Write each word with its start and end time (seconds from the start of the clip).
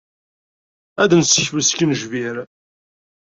Ad 1.01 1.07
d-nsekfel 1.11 1.61
skenjbir. 1.69 2.35